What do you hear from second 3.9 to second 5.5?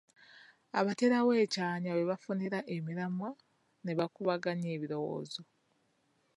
bakubaganya ebirowoozo